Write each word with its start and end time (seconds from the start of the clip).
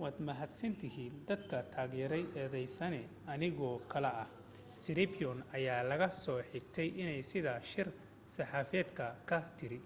"waad 0.00 0.18
mahadsantihiin 0.26 1.16
dadka 1.30 1.62
taageray 1.76 2.20
eedeysane 2.42 3.00
anigoo 3.34 3.72
kale 3.94 4.12
ah 4.22 4.30
siriporn 4.84 5.42
ayaa 5.62 5.80
laga 5.90 6.08
soo 6.22 6.38
xigtay 6.52 6.88
iney 7.02 7.20
sidaa 7.32 7.58
shir 7.72 7.88
saxaafadeedki 8.36 9.08
ka 9.34 9.38
tiri. 9.58 9.78